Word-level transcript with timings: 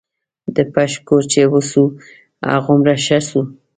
د 0.55 0.57
پښ 0.73 0.91
کور 1.07 1.23
چې 1.31 1.41
وسو 1.53 1.83
هغومره 2.53 2.93
ښه 3.05 3.19
سو. 3.29 3.41